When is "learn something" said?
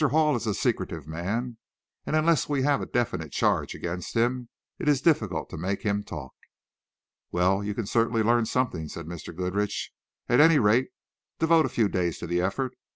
8.23-8.87